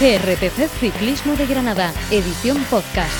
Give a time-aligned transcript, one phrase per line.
[0.00, 3.12] GRPC Ciclismo de Granada, edición podcast.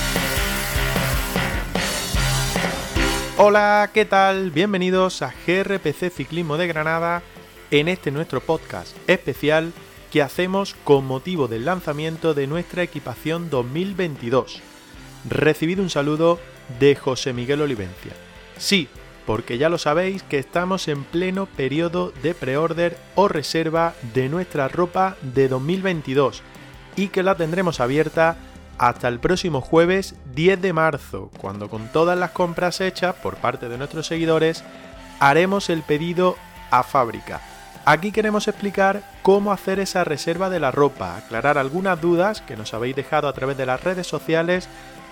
[3.36, 4.50] Hola, ¿qué tal?
[4.50, 7.22] Bienvenidos a GRPC Ciclismo de Granada
[7.70, 9.74] en este nuestro podcast especial
[10.10, 14.62] que hacemos con motivo del lanzamiento de nuestra equipación 2022.
[15.28, 16.40] Recibido un saludo
[16.78, 18.12] de José Miguel Olivencia.
[18.56, 18.88] Sí,
[19.26, 24.66] porque ya lo sabéis que estamos en pleno periodo de preorder o reserva de nuestra
[24.68, 26.42] ropa de 2022
[26.96, 28.36] y que la tendremos abierta
[28.78, 33.68] hasta el próximo jueves 10 de marzo, cuando con todas las compras hechas por parte
[33.68, 34.64] de nuestros seguidores
[35.18, 36.36] haremos el pedido
[36.70, 37.40] a fábrica.
[37.84, 42.72] Aquí queremos explicar cómo hacer esa reserva de la ropa, aclarar algunas dudas que nos
[42.74, 44.68] habéis dejado a través de las redes sociales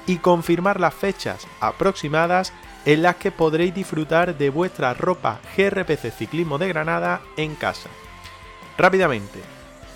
[0.06, 2.52] y confirmar las fechas aproximadas
[2.86, 7.90] en las que podréis disfrutar de vuestra ropa GRPC Ciclismo de Granada en casa.
[8.78, 9.40] Rápidamente,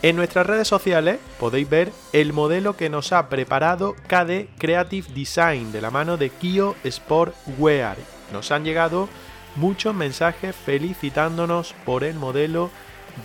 [0.03, 5.71] en nuestras redes sociales podéis ver el modelo que nos ha preparado KD Creative Design
[5.71, 7.97] de la mano de Kio Sport Wear.
[8.33, 9.09] Nos han llegado
[9.55, 12.71] muchos mensajes felicitándonos por el modelo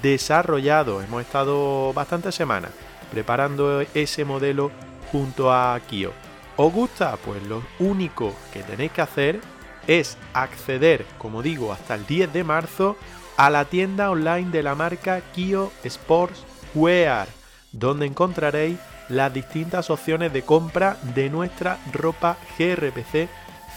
[0.03, 1.01] desarrollado.
[1.01, 2.71] Hemos estado bastantes semanas
[3.11, 4.71] preparando ese modelo
[5.11, 6.11] junto a Kio.
[6.57, 7.17] ¿Os gusta?
[7.17, 9.41] Pues lo único que tenéis que hacer
[9.87, 12.97] es acceder, como digo, hasta el 10 de marzo
[13.37, 16.43] a la tienda online de la marca Kio Sports
[16.75, 17.27] Wear,
[17.71, 18.77] donde encontraréis
[19.09, 23.29] las distintas opciones de compra de nuestra ropa GRPC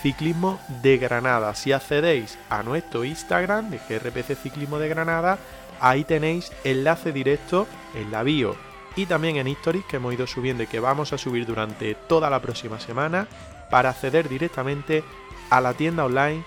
[0.03, 1.55] Ciclismo de Granada.
[1.55, 5.39] Si accedéis a nuestro Instagram de GRPC Ciclismo de Granada,
[5.81, 8.57] ahí tenéis enlace directo en la bio
[8.97, 12.31] y también en Stories que hemos ido subiendo y que vamos a subir durante toda
[12.31, 13.29] la próxima semana
[13.71, 15.05] para acceder directamente
[15.49, 16.45] a la tienda online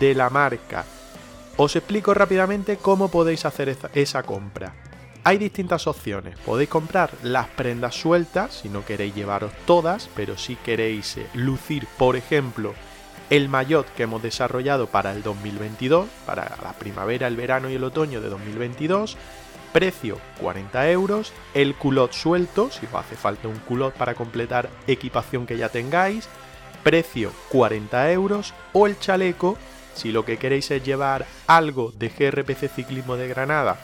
[0.00, 0.84] de la marca.
[1.56, 4.74] Os explico rápidamente cómo podéis hacer esa compra.
[5.26, 6.38] Hay distintas opciones.
[6.40, 11.86] Podéis comprar las prendas sueltas si no queréis llevaros todas, pero si queréis eh, lucir,
[11.96, 12.74] por ejemplo,
[13.30, 17.84] el maillot que hemos desarrollado para el 2022, para la primavera, el verano y el
[17.84, 19.16] otoño de 2022,
[19.72, 21.32] Precio 40 euros.
[21.54, 26.28] El culot suelto, si os hace falta un culot para completar equipación que ya tengáis.
[26.82, 28.52] Precio 40 euros.
[28.74, 29.56] O el chaleco,
[29.94, 33.78] si lo que queréis es llevar algo de GRPC Ciclismo de Granada,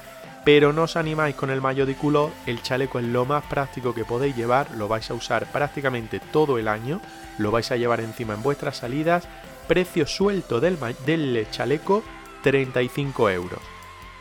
[0.44, 3.94] pero no os animáis con el mayo de culot, el chaleco es lo más práctico
[3.94, 7.00] que podéis llevar, lo vais a usar prácticamente todo el año,
[7.38, 9.28] lo vais a llevar encima en vuestras salidas.
[9.68, 12.02] Precio suelto del, del chaleco
[12.42, 13.60] 35 euros.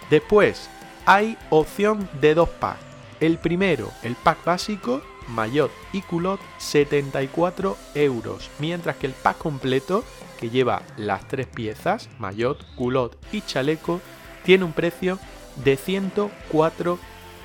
[0.09, 0.69] Después,
[1.05, 2.79] hay opción de dos packs.
[3.19, 10.03] El primero, el pack básico, maillot y culot, 74 euros, mientras que el pack completo,
[10.39, 14.01] que lleva las tres piezas, maillot, culot y chaleco,
[14.43, 15.19] tiene un precio
[15.63, 16.99] de 104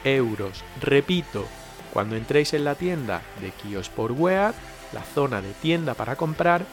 [0.05, 0.65] euros.
[0.81, 1.47] Repito,
[1.93, 4.55] cuando entréis en la tienda de Kiosportwear,
[4.93, 6.65] la zona de tienda para comprar,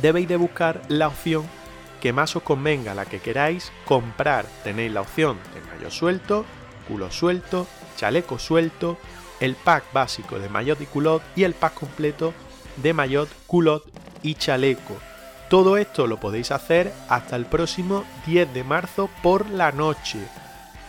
[0.00, 1.44] debéis de buscar la opción
[2.00, 4.46] que más os convenga, la que queráis comprar.
[4.64, 6.44] Tenéis la opción de mayo suelto,
[6.88, 8.98] culo suelto, chaleco suelto,
[9.38, 12.34] el pack básico de maillot y culot y el pack completo
[12.76, 13.84] de maillot, culot
[14.22, 14.96] y chaleco.
[15.48, 20.18] Todo esto lo podéis hacer hasta el próximo 10 de marzo por la noche.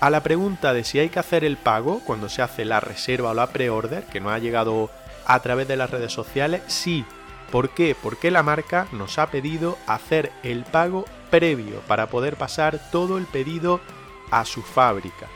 [0.03, 3.31] A la pregunta de si hay que hacer el pago cuando se hace la reserva
[3.31, 4.89] o la pre-order, que no ha llegado
[5.25, 7.05] a través de las redes sociales, sí,
[7.49, 7.95] ¿Por qué?
[7.95, 13.27] Porque la marca nos ha pedido hacer el pago previo para poder pasar todo el
[13.27, 13.79] pedido
[14.29, 15.29] a su fábrica.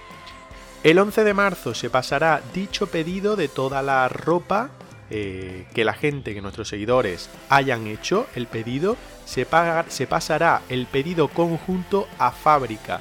[0.84, 4.72] El 11 de marzo se pasará dicho pedido de toda la ropa
[5.10, 9.48] eh, que la gente, que nuestros seguidores hayan hecho el pedido, se,
[9.88, 13.00] se pasará el pedido conjunto a fábrica.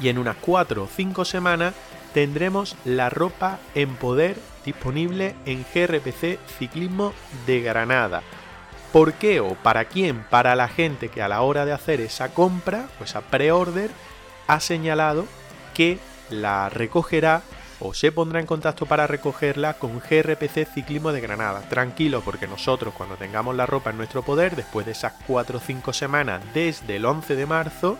[0.00, 1.74] Y en unas 4 o 5 semanas
[2.12, 7.12] tendremos la ropa en poder disponible en GRPC Ciclismo
[7.46, 8.22] de Granada.
[8.92, 10.24] ¿Por qué o para quién?
[10.30, 13.90] Para la gente que a la hora de hacer esa compra o esa pre-order
[14.46, 15.26] ha señalado
[15.74, 15.98] que
[16.30, 17.42] la recogerá
[17.78, 21.60] o se pondrá en contacto para recogerla con GRPC Ciclismo de Granada.
[21.68, 25.60] Tranquilo, porque nosotros cuando tengamos la ropa en nuestro poder, después de esas 4 o
[25.60, 27.98] 5 semanas desde el 11 de marzo,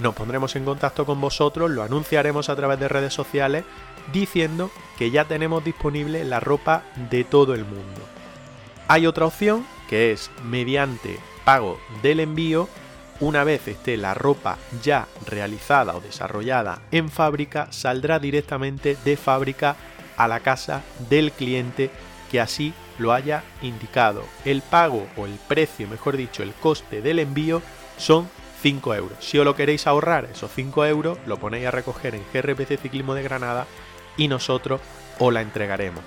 [0.00, 3.64] nos pondremos en contacto con vosotros, lo anunciaremos a través de redes sociales
[4.12, 8.00] diciendo que ya tenemos disponible la ropa de todo el mundo.
[8.88, 12.68] Hay otra opción que es mediante pago del envío,
[13.20, 19.76] una vez esté la ropa ya realizada o desarrollada en fábrica, saldrá directamente de fábrica
[20.16, 21.90] a la casa del cliente
[22.30, 24.24] que así lo haya indicado.
[24.44, 27.62] El pago o el precio, mejor dicho, el coste del envío
[27.98, 28.28] son
[28.62, 29.18] 5 euros.
[29.20, 33.14] Si os lo queréis ahorrar, esos 5 euros lo ponéis a recoger en GRPC Ciclismo
[33.14, 33.66] de Granada
[34.16, 34.80] y nosotros
[35.18, 36.02] os la entregaremos.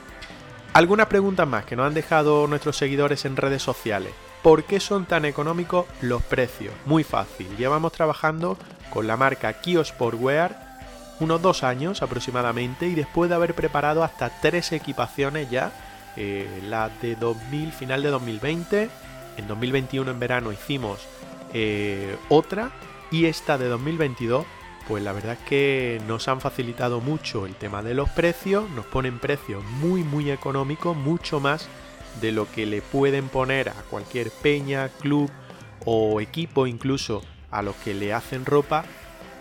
[0.73, 4.11] Algunas preguntas más que nos han dejado nuestros seguidores en redes sociales.
[4.41, 6.73] ¿Por qué son tan económicos los precios?
[6.85, 8.57] Muy fácil, llevamos trabajando
[8.89, 10.73] con la marca Kio Sportwear
[11.19, 15.71] unos dos años aproximadamente y después de haber preparado hasta tres equipaciones ya,
[16.17, 18.89] eh, la de 2000, final de 2020,
[19.37, 20.99] en 2021 en verano hicimos
[21.53, 22.71] eh, otra
[23.11, 24.45] y esta de 2022
[24.87, 28.85] pues la verdad es que nos han facilitado mucho el tema de los precios, nos
[28.85, 31.69] ponen precios muy muy económicos, mucho más
[32.21, 35.31] de lo que le pueden poner a cualquier peña, club
[35.85, 38.83] o equipo incluso a los que le hacen ropa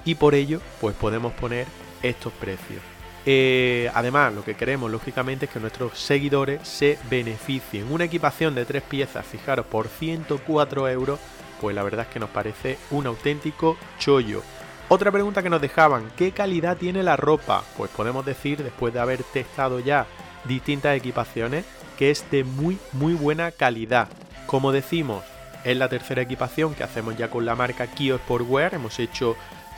[0.05, 1.67] y por ello pues podemos poner
[2.03, 2.83] estos precios.
[3.25, 7.93] Eh, además, lo que queremos, lógicamente, es que nuestros seguidores se beneficien.
[7.93, 11.21] Una equipación de tres piezas, fijaros, por 104 euros,
[11.63, 14.43] pues la verdad es que nos parece un auténtico chollo.
[14.89, 17.63] Otra pregunta que nos dejaban, ¿qué calidad tiene la ropa?
[17.77, 20.07] Pues podemos decir, después de haber testado ya
[20.45, 21.65] distintas equipaciones,
[21.97, 24.09] que es de muy, muy buena calidad.
[24.47, 25.23] Como decimos,
[25.63, 28.75] es la tercera equipación que hacemos ya con la marca Kio Sportwear.
[28.75, 29.37] Hemos hecho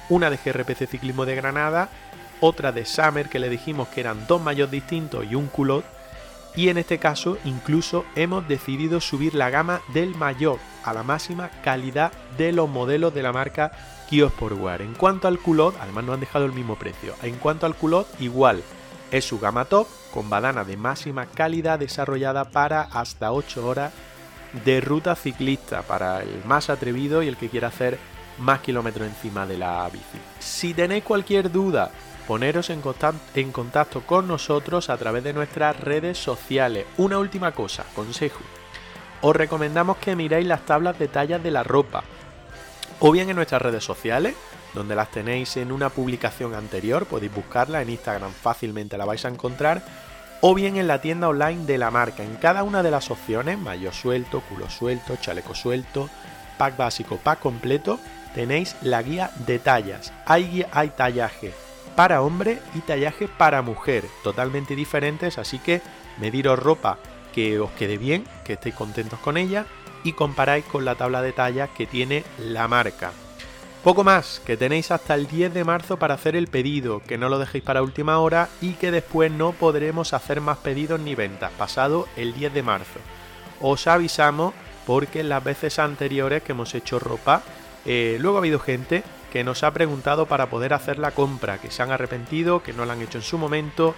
[0.08, 1.90] una de GRPC Ciclismo de Granada,
[2.40, 5.84] otra de Summer que le dijimos que eran dos mayos distintos y un culot.
[6.56, 11.51] Y en este caso incluso hemos decidido subir la gama del mayor a la máxima
[11.62, 13.73] calidad de los modelos de la marca
[14.09, 14.83] Kio Sportwear.
[14.83, 17.15] En cuanto al culot, además nos han dejado el mismo precio.
[17.23, 18.62] En cuanto al culot, igual.
[19.11, 23.93] Es su gama top con badana de máxima calidad desarrollada para hasta 8 horas
[24.65, 27.99] de ruta ciclista para el más atrevido y el que quiera hacer
[28.39, 30.19] más kilómetros encima de la bici.
[30.39, 31.91] Si tenéis cualquier duda,
[32.26, 36.87] poneros en contacto, con nosotros a través de nuestras redes sociales.
[36.97, 38.41] Una última cosa, consejo.
[39.21, 42.05] Os recomendamos que miréis las tablas de tallas de la ropa,
[43.00, 44.35] o bien en nuestras redes sociales,
[44.75, 49.29] donde las tenéis en una publicación anterior, podéis buscarla en Instagram fácilmente la vais a
[49.29, 49.82] encontrar,
[50.41, 52.23] o bien en la tienda online de la marca.
[52.23, 56.11] En cada una de las opciones, mayo suelto, culo suelto, chaleco suelto,
[56.59, 57.99] pack básico, pack completo,
[58.35, 60.12] tenéis la guía de tallas.
[60.27, 61.55] Hay, hay tallaje
[61.96, 65.81] para hombre y tallaje para mujer, totalmente diferentes, así que
[66.19, 66.99] mediros ropa
[67.35, 69.67] que os quede bien, que estéis contentos con ella
[70.05, 73.12] y comparáis con la tabla de tallas que tiene la marca.
[73.82, 77.29] Poco más, que tenéis hasta el 10 de marzo para hacer el pedido, que no
[77.29, 81.52] lo dejéis para última hora y que después no podremos hacer más pedidos ni ventas,
[81.58, 82.99] pasado el 10 de marzo.
[83.61, 84.55] Os avisamos
[84.87, 87.43] porque las veces anteriores que hemos hecho ropa
[87.85, 89.02] eh, luego ha habido gente
[89.34, 92.84] que nos ha preguntado para poder hacer la compra, que se han arrepentido, que no
[92.84, 93.96] la han hecho en su momento,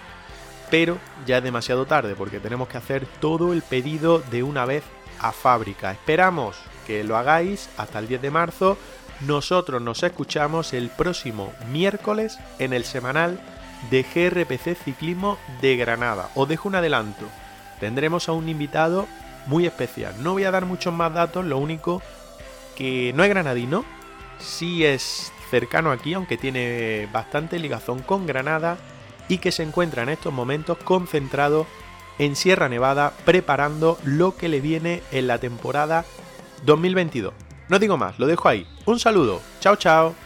[0.70, 0.96] pero
[1.26, 4.82] ya es demasiado tarde porque tenemos que hacer todo el pedido de una vez
[5.20, 5.92] a fábrica.
[5.92, 6.56] Esperamos
[6.86, 8.78] que lo hagáis hasta el 10 de marzo.
[9.26, 13.38] Nosotros nos escuchamos el próximo miércoles en el semanal
[13.90, 16.30] de GRPC Ciclismo de Granada.
[16.34, 17.26] Os dejo un adelanto.
[17.78, 19.06] Tendremos a un invitado
[19.44, 20.14] muy especial.
[20.22, 22.00] No voy a dar muchos más datos, lo único
[22.74, 23.84] que no es granadino,
[24.38, 28.78] sí es cercano aquí, aunque tiene bastante ligazón con Granada
[29.28, 31.66] y que se encuentra en estos momentos concentrado
[32.18, 36.04] en Sierra Nevada preparando lo que le viene en la temporada
[36.64, 37.32] 2022.
[37.68, 38.66] No digo más, lo dejo ahí.
[38.86, 40.25] Un saludo, chao chao.